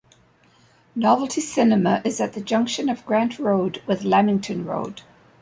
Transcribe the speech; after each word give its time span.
Novelty 0.95 1.41
cinema 1.41 2.01
is 2.03 2.19
at 2.19 2.33
the 2.33 2.41
junction 2.41 2.89
of 2.89 3.05
Grant 3.05 3.37
Road 3.37 3.83
with 3.85 4.03
Lamington 4.03 4.65
Road. 4.65 5.03